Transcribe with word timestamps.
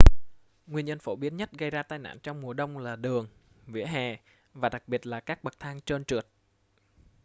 nguyên 0.67 0.85
nhân 0.85 0.99
phổ 0.99 1.15
biến 1.15 1.37
nhất 1.37 1.51
gây 1.57 1.69
ra 1.69 1.83
tai 1.83 1.99
nạn 1.99 2.19
trong 2.23 2.41
mùa 2.41 2.53
đông 2.53 2.77
là 2.77 2.95
đường 2.95 3.27
vỉa 3.67 3.85
hè 3.85 4.17
và 4.53 4.69
đặc 4.69 4.83
biệt 4.87 5.07
là 5.07 5.19
các 5.19 5.43
bậc 5.43 5.59
thang 5.59 5.81
trơn 5.85 6.05
trượt 6.05 6.27